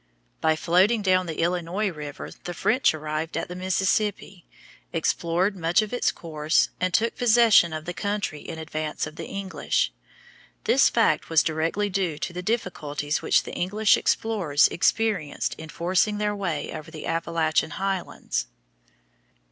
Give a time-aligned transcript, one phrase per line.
[0.41, 4.47] By floating down the Illinois River the French arrived at the Mississippi,
[4.91, 9.27] explored much of its course, and took possession of the country in advance of the
[9.27, 9.93] English.
[10.63, 16.17] This fact was directly due to the difficulties which the English explorers experienced in forcing
[16.17, 18.47] their way over the Appalachian highlands.